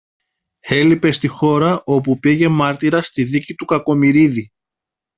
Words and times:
Έλειπε 0.67 1.11
στη 1.11 1.27
χώρα 1.27 1.83
όπου 1.85 2.19
πήγε 2.19 2.47
μάρτυρας 2.47 3.07
στη 3.07 3.23
δίκη 3.23 3.53
του 3.55 3.65
Κακομοιρίδη 3.65 4.51